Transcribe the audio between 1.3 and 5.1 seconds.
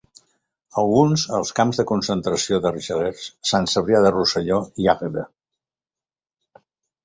als camps de concentració d'Argelers, Sant Cebrià de Rosselló i